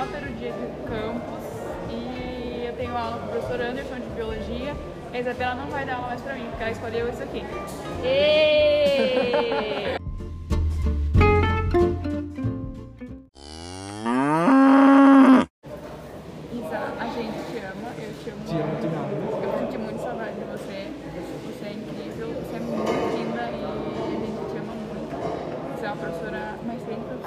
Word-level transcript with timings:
Eltero 0.00 0.32
Diego 0.32 0.66
Campos 0.88 1.44
e 1.90 2.64
eu 2.66 2.72
tenho 2.72 2.96
aula 2.96 3.18
com 3.18 3.26
o 3.26 3.28
professor 3.28 3.60
Anderson 3.60 3.96
de 3.96 4.08
Biologia. 4.14 4.74
A 5.12 5.18
Isabela 5.18 5.54
não 5.56 5.66
vai 5.66 5.84
dar 5.84 5.96
aula 5.96 6.06
mais 6.08 6.22
pra 6.22 6.32
mim, 6.34 6.46
porque 6.48 6.62
ela 6.62 6.72
escolheu 6.72 7.06
isso 7.10 7.22
aqui. 7.22 7.44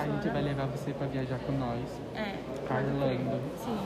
A 0.03 0.05
gente 0.05 0.29
vai 0.29 0.41
levar 0.41 0.65
você 0.67 0.91
pra 0.91 1.07
viajar 1.07 1.39
com 1.45 1.53
nós. 1.53 1.79
É. 2.15 2.35
Pra 2.67 2.77
Orlando. 2.77 3.39
Sim. 3.55 3.77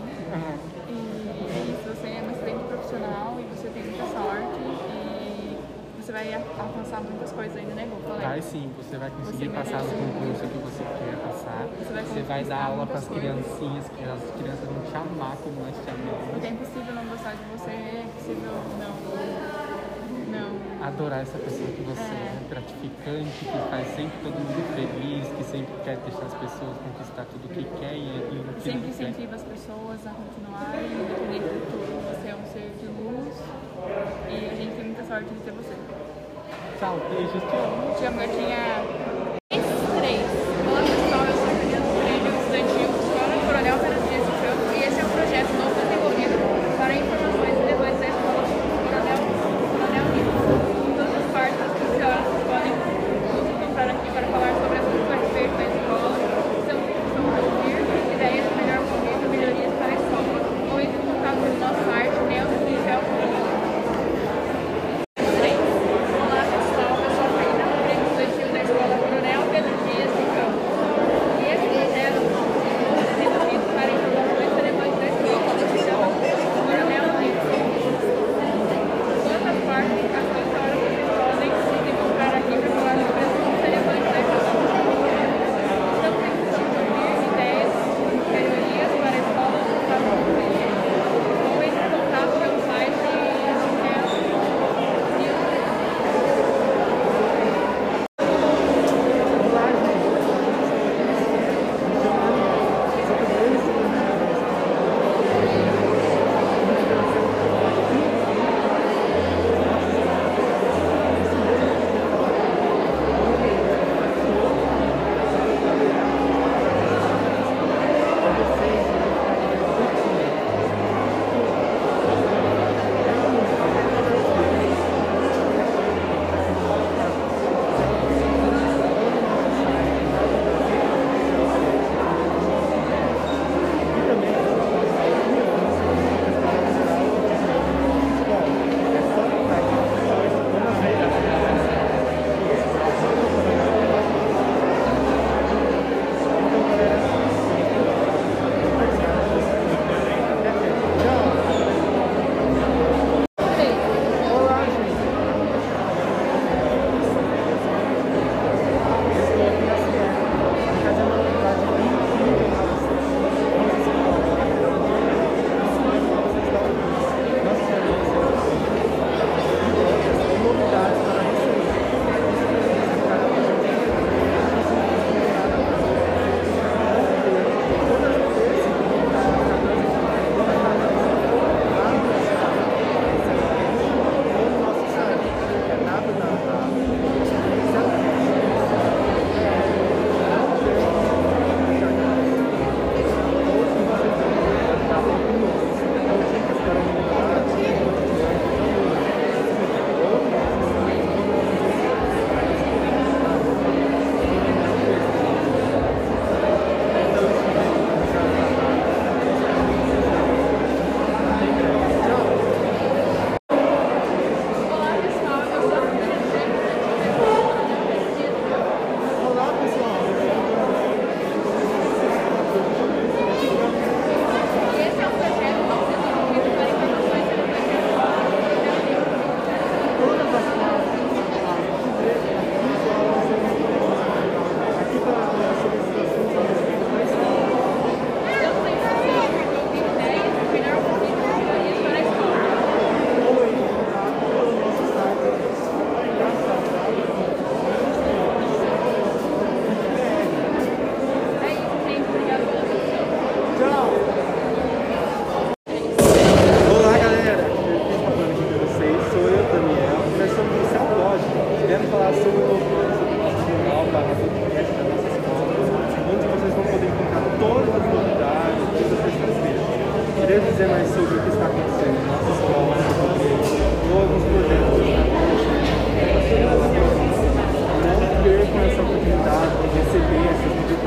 E 0.89 1.45
é 1.45 1.61
isso, 1.69 1.89
você 1.93 2.07
é 2.07 2.21
uma 2.23 2.31
excelente 2.31 2.63
profissional 2.63 3.37
e 3.39 3.43
você 3.55 3.69
tem 3.69 3.83
muita 3.83 4.03
sorte 4.05 4.57
e 5.21 5.57
você 6.01 6.11
vai 6.11 6.33
alcançar 6.33 7.01
muitas 7.01 7.31
coisas 7.31 7.55
ainda, 7.57 7.73
né? 7.75 7.87
Falei. 8.07 8.27
Vai 8.27 8.41
sim, 8.41 8.71
você 8.77 8.97
vai 8.97 9.11
conseguir 9.11 9.49
Você 9.49 9.49
passar 9.49 9.83
no 9.83 9.89
concurso 9.89 10.41
que 10.47 10.57
você 10.57 10.83
quer 10.83 11.17
passar. 11.27 11.67
Você 11.77 11.93
vai 11.93 12.03
Você 12.03 12.21
vai 12.21 12.43
dar 12.45 12.63
aula 12.65 12.87
pras 12.87 13.07
coisas. 13.07 13.23
criancinhas, 13.23 13.89
que 13.89 14.03
as 14.03 14.31
crianças 14.41 14.67
vão 14.69 14.81
te 14.89 14.95
amar 14.95 15.37
como 15.37 15.55
nós 15.61 15.75
te 15.83 15.89
amamos. 15.89 16.29
Porque 16.31 16.47
é 16.47 16.49
impossível 16.49 16.93
não 16.95 17.05
gostar 17.05 17.33
de 17.35 17.43
você, 17.53 17.69
é 17.69 18.05
impossível 18.07 18.51
não. 18.79 19.56
Não. 20.37 20.87
Adorar 20.87 21.21
essa 21.21 21.37
pessoa 21.39 21.67
que 21.71 21.81
você 21.81 22.01
é, 22.01 22.37
É. 22.37 22.49
gratificante, 22.49 23.39
que 23.45 23.57
faz 23.69 23.87
sempre 23.95 24.17
todo 24.23 24.33
mundo 24.37 24.61
feliz, 24.77 25.27
que 25.35 25.43
sempre 25.43 25.73
quer 25.83 25.97
deixar 25.97 26.25
as 26.25 26.33
pessoas 26.35 26.77
conquistar 26.77 27.25
tudo 27.25 27.49
que 27.49 27.63
quer 27.79 27.93
e 27.97 28.07
aquilo 28.23 28.43
que 28.53 28.61
Sempre 28.61 28.71
não 28.77 28.81
quer. 28.81 28.89
incentiva 29.09 29.35
as 29.35 29.43
pessoas 29.43 29.99
a 30.07 30.11
continuarem, 30.13 30.85
independente 30.93 31.49
de 31.49 31.59
tudo. 31.67 31.91
Você 32.13 32.27
é 32.29 32.35
um 32.35 32.45
ser 32.45 32.69
de 32.79 32.85
luz 32.87 33.35
e 34.29 34.35
a 34.45 34.55
gente 34.55 34.75
tem 34.75 34.85
muita 34.85 35.03
sorte 35.03 35.29
de 35.33 35.39
ter 35.41 35.51
você. 35.51 35.75
Tchau, 36.79 36.95
beijos, 37.09 37.41
te 37.41 37.55
amo. 37.57 37.95
Te 37.97 38.05
amo, 38.05 38.17
gatinha. 38.21 39.26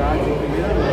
cidade 0.01 0.31
em 0.31 0.37
primeira 0.39 0.73
mão. 0.73 0.90